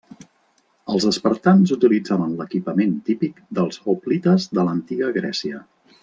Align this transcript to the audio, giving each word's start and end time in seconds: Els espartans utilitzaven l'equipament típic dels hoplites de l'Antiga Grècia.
Els 0.93 1.03
espartans 1.09 1.73
utilitzaven 1.75 2.33
l'equipament 2.39 2.95
típic 3.09 3.43
dels 3.59 3.77
hoplites 3.93 4.47
de 4.59 4.65
l'Antiga 4.71 5.11
Grècia. 5.23 5.61